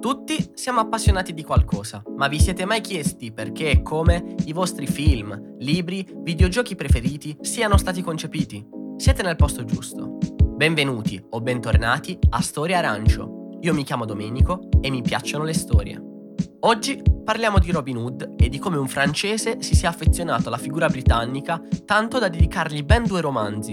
Tutti 0.00 0.52
siamo 0.54 0.80
appassionati 0.80 1.34
di 1.34 1.44
qualcosa, 1.44 2.02
ma 2.16 2.26
vi 2.26 2.40
siete 2.40 2.64
mai 2.64 2.80
chiesti 2.80 3.32
perché 3.32 3.68
e 3.68 3.82
come 3.82 4.34
i 4.46 4.54
vostri 4.54 4.86
film, 4.86 5.56
libri, 5.58 6.06
videogiochi 6.22 6.74
preferiti 6.74 7.36
siano 7.42 7.76
stati 7.76 8.00
concepiti? 8.00 8.66
Siete 8.96 9.22
nel 9.22 9.36
posto 9.36 9.62
giusto. 9.66 10.16
Benvenuti 10.56 11.22
o 11.28 11.42
bentornati 11.42 12.18
a 12.30 12.40
Storia 12.40 12.78
Arancio. 12.78 13.58
Io 13.60 13.74
mi 13.74 13.84
chiamo 13.84 14.06
Domenico 14.06 14.70
e 14.80 14.88
mi 14.88 15.02
piacciono 15.02 15.44
le 15.44 15.52
storie. 15.52 16.02
Oggi 16.60 17.02
parliamo 17.22 17.58
di 17.58 17.70
Robin 17.70 17.98
Hood 17.98 18.36
e 18.38 18.48
di 18.48 18.58
come 18.58 18.78
un 18.78 18.88
francese 18.88 19.58
si 19.60 19.74
sia 19.74 19.90
affezionato 19.90 20.48
alla 20.48 20.56
figura 20.56 20.88
britannica 20.88 21.60
tanto 21.84 22.18
da 22.18 22.30
dedicargli 22.30 22.82
ben 22.82 23.04
due 23.04 23.20
romanzi, 23.20 23.72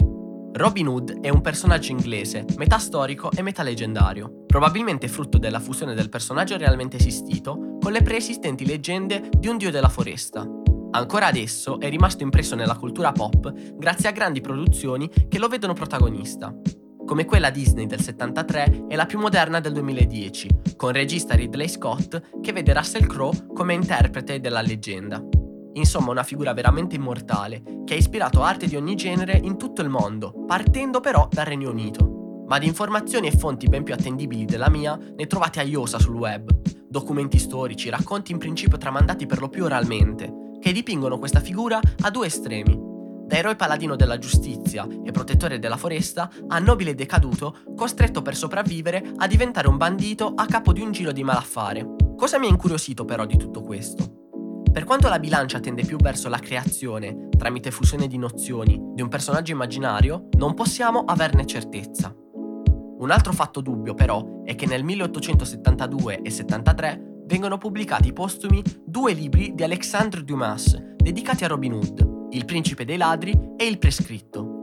Robin 0.58 0.88
Hood 0.88 1.20
è 1.22 1.30
un 1.30 1.42
personaggio 1.42 1.92
inglese, 1.92 2.44
metà 2.58 2.80
storico 2.80 3.30
e 3.32 3.44
metà 3.44 3.62
leggendario, 3.62 4.44
probabilmente 4.48 5.08
frutto 5.08 5.38
della 5.38 5.60
fusione 5.60 5.94
del 5.94 6.10
personaggio 6.10 6.58
realmente 6.58 6.98
esistito 6.98 7.78
con 7.80 7.92
le 7.92 8.02
preesistenti 8.02 8.66
leggende 8.66 9.30
di 9.38 9.48
un 9.48 9.58
dio 9.58 9.70
della 9.70 9.88
foresta. 9.88 10.50
Ancora 10.92 11.28
adesso 11.28 11.80
è 11.80 11.90
rimasto 11.90 12.24
impresso 12.24 12.56
nella 12.56 12.76
cultura 12.76 13.12
pop 13.12 13.54
grazie 13.76 14.10
a 14.10 14.14
grandi 14.14 14.42
produzioni 14.42 15.08
che 15.28 15.38
lo 15.38 15.48
vedono 15.48 15.74
protagonista, 15.74 16.52
come 17.06 17.26
quella 17.26 17.52
Disney 17.52 17.86
del 17.86 18.02
73 18.02 18.86
e 18.88 18.96
la 18.96 19.06
più 19.06 19.20
moderna 19.20 19.60
del 19.60 19.74
2010, 19.74 20.50
con 20.76 20.92
regista 20.92 21.36
Ridley 21.36 21.70
Scott 21.70 22.40
che 22.42 22.52
vede 22.52 22.74
Russell 22.74 23.06
Crowe 23.06 23.46
come 23.54 23.76
interprete 23.76 24.40
della 24.40 24.62
leggenda. 24.62 25.24
Insomma, 25.78 26.12
una 26.12 26.24
figura 26.24 26.54
veramente 26.54 26.96
immortale, 26.96 27.62
che 27.86 27.94
ha 27.94 27.98
ispirato 27.98 28.42
arte 28.42 28.68
di 28.68 28.76
ogni 28.76 28.96
genere 28.96 29.40
in 29.42 29.58
tutto 29.58 29.82
il 29.82 29.90
mondo, 29.90 30.34
partendo 30.46 31.00
però 31.00 31.28
dal 31.32 31.46
Regno 31.46 31.70
Unito. 31.70 32.46
Ma 32.48 32.58
di 32.58 32.66
informazioni 32.66 33.28
e 33.28 33.32
fonti 33.32 33.68
ben 33.68 33.84
più 33.84 33.94
attendibili 33.94 34.46
della 34.46 34.70
mia 34.70 34.98
ne 34.98 35.28
trovate 35.28 35.60
a 35.60 35.64
iosa 35.64 36.00
sul 36.00 36.16
web. 36.16 36.50
Documenti 36.90 37.38
storici, 37.38 37.90
racconti 37.90 38.32
in 38.32 38.38
principio 38.40 38.78
tramandati 38.78 39.26
per 39.26 39.40
lo 39.40 39.50
più 39.50 39.66
oralmente, 39.66 40.56
che 40.60 40.72
dipingono 40.72 41.20
questa 41.20 41.42
figura 41.42 41.80
a 42.02 42.10
due 42.10 42.26
estremi. 42.26 42.86
Da 43.28 43.36
eroe 43.36 43.58
paladino 43.58 43.96
della 43.96 44.18
giustizia 44.18 44.88
e 45.04 45.12
protettore 45.12 45.60
della 45.60 45.78
foresta 45.78 46.32
a 46.48 46.60
nobile 46.60 46.96
decaduto, 46.96 47.58
costretto 47.76 48.22
per 48.22 48.36
sopravvivere 48.36 49.12
a 49.18 49.28
diventare 49.28 49.68
un 49.68 49.78
bandito 49.78 50.32
a 50.34 50.46
capo 50.46 50.72
di 50.72 50.82
un 50.82 50.92
giro 50.92 51.12
di 51.12 51.24
malaffare. 51.24 51.86
Cosa 52.16 52.40
mi 52.40 52.48
ha 52.48 52.50
incuriosito 52.50 53.04
però 53.04 53.26
di 53.26 53.38
tutto 53.38 53.62
questo? 53.62 54.17
Per 54.78 54.86
quanto 54.86 55.10
la 55.10 55.18
bilancia 55.18 55.60
tende 55.60 55.84
più 55.84 55.98
verso 55.98 56.30
la 56.30 56.38
creazione, 56.38 57.30
tramite 57.36 57.72
fusione 57.72 58.06
di 58.06 58.20
nozioni, 58.20 58.80
di 58.94 59.02
un 59.02 59.08
personaggio 59.08 59.52
immaginario, 59.52 60.30
non 60.38 60.54
possiamo 60.54 61.00
averne 61.00 61.48
certezza. 61.48 62.16
Un 62.16 63.10
altro 63.10 63.34
fatto 63.34 63.62
dubbio, 63.62 63.96
però, 63.96 64.44
è 64.44 64.54
che 64.54 64.68
nel 64.68 64.84
1872 64.84 66.22
e 66.22 66.30
73 66.30 67.24
vengono 67.26 67.58
pubblicati 67.58 68.14
postumi 68.14 68.62
due 68.86 69.14
libri 69.14 69.56
di 69.56 69.64
Alexandre 69.64 70.24
Dumas 70.24 70.78
dedicati 70.96 71.44
a 71.44 71.48
Robin 71.48 71.74
Hood, 71.74 72.28
Il 72.30 72.46
principe 72.46 72.86
dei 72.86 72.98
ladri 72.98 73.32
e 73.58 73.66
Il 73.66 73.80
prescritto. 73.80 74.57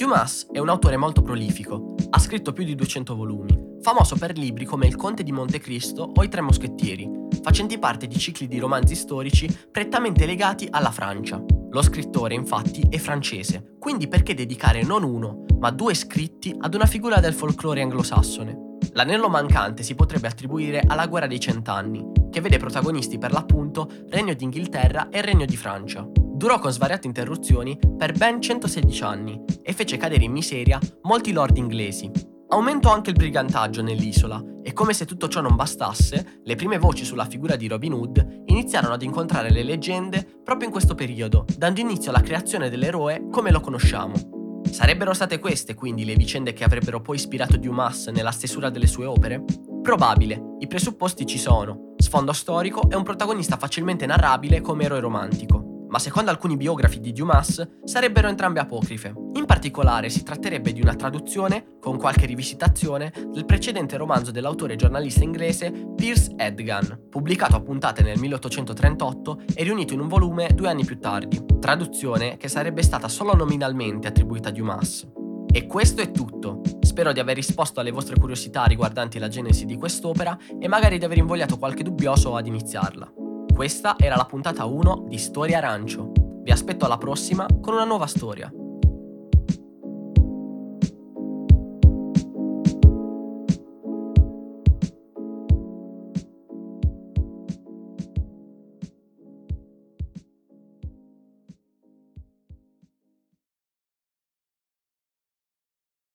Dumas 0.00 0.46
è 0.50 0.58
un 0.58 0.70
autore 0.70 0.96
molto 0.96 1.20
prolifico, 1.20 1.94
ha 2.08 2.18
scritto 2.18 2.54
più 2.54 2.64
di 2.64 2.74
200 2.74 3.14
volumi, 3.14 3.76
famoso 3.82 4.16
per 4.16 4.34
libri 4.34 4.64
come 4.64 4.86
Il 4.86 4.96
conte 4.96 5.22
di 5.22 5.30
Montecristo 5.30 6.10
o 6.14 6.24
I 6.24 6.28
tre 6.30 6.40
moschettieri, 6.40 7.06
facenti 7.42 7.78
parte 7.78 8.06
di 8.06 8.18
cicli 8.18 8.48
di 8.48 8.58
romanzi 8.58 8.94
storici 8.94 9.46
prettamente 9.70 10.24
legati 10.24 10.66
alla 10.70 10.90
Francia. 10.90 11.44
Lo 11.68 11.82
scrittore, 11.82 12.32
infatti, 12.32 12.86
è 12.88 12.96
francese, 12.96 13.76
quindi 13.78 14.08
perché 14.08 14.32
dedicare 14.32 14.82
non 14.82 15.02
uno, 15.02 15.44
ma 15.58 15.70
due 15.70 15.92
scritti 15.92 16.56
ad 16.58 16.74
una 16.74 16.86
figura 16.86 17.20
del 17.20 17.34
folklore 17.34 17.82
anglosassone? 17.82 18.78
L'anello 18.92 19.28
mancante 19.28 19.82
si 19.82 19.94
potrebbe 19.94 20.28
attribuire 20.28 20.80
alla 20.80 21.08
guerra 21.08 21.26
dei 21.26 21.38
cent'anni, 21.38 22.10
che 22.30 22.40
vede 22.40 22.56
protagonisti 22.56 23.18
per 23.18 23.32
l'appunto 23.32 23.86
Regno 24.08 24.32
d'Inghilterra 24.32 25.10
e 25.10 25.20
Regno 25.20 25.44
di 25.44 25.58
Francia. 25.58 26.08
Durò 26.40 26.58
con 26.58 26.72
svariate 26.72 27.06
interruzioni 27.06 27.78
per 27.98 28.12
ben 28.12 28.40
116 28.40 29.02
anni 29.02 29.44
e 29.60 29.74
fece 29.74 29.98
cadere 29.98 30.24
in 30.24 30.32
miseria 30.32 30.80
molti 31.02 31.32
lord 31.32 31.58
inglesi, 31.58 32.10
Aumentò 32.48 32.94
anche 32.94 33.10
il 33.10 33.16
brigantaggio 33.16 33.82
nell'isola 33.82 34.42
e 34.62 34.72
come 34.72 34.94
se 34.94 35.04
tutto 35.04 35.28
ciò 35.28 35.42
non 35.42 35.54
bastasse, 35.54 36.40
le 36.42 36.56
prime 36.56 36.78
voci 36.78 37.04
sulla 37.04 37.26
figura 37.26 37.56
di 37.56 37.68
Robin 37.68 37.92
Hood 37.92 38.44
iniziarono 38.46 38.94
ad 38.94 39.02
incontrare 39.02 39.50
le 39.50 39.62
leggende 39.62 40.26
proprio 40.42 40.66
in 40.66 40.72
questo 40.72 40.94
periodo, 40.94 41.44
dando 41.58 41.80
inizio 41.80 42.10
alla 42.10 42.22
creazione 42.22 42.70
dell'eroe 42.70 43.28
come 43.30 43.50
lo 43.50 43.60
conosciamo. 43.60 44.62
Sarebbero 44.68 45.12
state 45.12 45.38
queste 45.38 45.74
quindi 45.74 46.06
le 46.06 46.14
vicende 46.14 46.54
che 46.54 46.64
avrebbero 46.64 47.02
poi 47.02 47.16
ispirato 47.16 47.58
Dumas 47.58 48.06
nella 48.06 48.32
stesura 48.32 48.70
delle 48.70 48.86
sue 48.86 49.04
opere? 49.04 49.44
Probabile, 49.82 50.56
i 50.60 50.66
presupposti 50.66 51.26
ci 51.26 51.38
sono, 51.38 51.92
sfondo 51.98 52.32
storico 52.32 52.88
e 52.90 52.96
un 52.96 53.02
protagonista 53.02 53.58
facilmente 53.58 54.06
narrabile 54.06 54.62
come 54.62 54.84
eroe 54.84 55.00
romantico 55.00 55.59
ma 55.90 55.98
secondo 55.98 56.30
alcuni 56.30 56.56
biografi 56.56 57.00
di 57.00 57.12
Dumas 57.12 57.68
sarebbero 57.84 58.28
entrambe 58.28 58.60
apocrife. 58.60 59.12
In 59.34 59.44
particolare 59.44 60.08
si 60.08 60.22
tratterebbe 60.22 60.72
di 60.72 60.80
una 60.80 60.94
traduzione, 60.94 61.76
con 61.80 61.98
qualche 61.98 62.26
rivisitazione, 62.26 63.12
del 63.32 63.44
precedente 63.44 63.96
romanzo 63.96 64.30
dell'autore 64.30 64.76
giornalista 64.76 65.24
inglese 65.24 65.72
Piers 65.94 66.30
Edgan, 66.36 67.06
pubblicato 67.10 67.56
a 67.56 67.60
puntate 67.60 68.02
nel 68.02 68.18
1838 68.18 69.40
e 69.54 69.62
riunito 69.64 69.92
in 69.92 70.00
un 70.00 70.08
volume 70.08 70.48
due 70.54 70.68
anni 70.68 70.84
più 70.84 70.98
tardi, 70.98 71.44
traduzione 71.60 72.36
che 72.36 72.48
sarebbe 72.48 72.82
stata 72.82 73.08
solo 73.08 73.34
nominalmente 73.34 74.08
attribuita 74.08 74.48
a 74.48 74.52
Dumas. 74.52 75.06
E 75.52 75.66
questo 75.66 76.00
è 76.00 76.12
tutto. 76.12 76.60
Spero 76.80 77.12
di 77.12 77.18
aver 77.18 77.34
risposto 77.34 77.80
alle 77.80 77.90
vostre 77.90 78.16
curiosità 78.16 78.64
riguardanti 78.64 79.18
la 79.18 79.26
genesi 79.26 79.64
di 79.64 79.76
quest'opera 79.76 80.38
e 80.60 80.68
magari 80.68 80.98
di 80.98 81.04
aver 81.04 81.18
invogliato 81.18 81.58
qualche 81.58 81.82
dubbioso 81.82 82.36
ad 82.36 82.46
iniziarla. 82.46 83.19
Questa 83.60 83.96
era 83.98 84.16
la 84.16 84.24
puntata 84.24 84.64
1 84.64 85.04
di 85.06 85.18
Storia 85.18 85.58
Arancio. 85.58 86.12
Vi 86.40 86.50
aspetto 86.50 86.86
alla 86.86 86.96
prossima 86.96 87.44
con 87.60 87.74
una 87.74 87.84
nuova 87.84 88.06
storia. 88.06 88.50